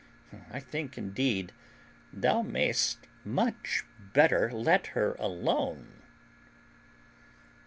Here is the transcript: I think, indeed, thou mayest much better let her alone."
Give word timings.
I 0.49 0.59
think, 0.59 0.97
indeed, 0.97 1.51
thou 2.11 2.41
mayest 2.41 3.05
much 3.23 3.83
better 4.11 4.49
let 4.51 4.87
her 4.97 5.13
alone." 5.19 6.01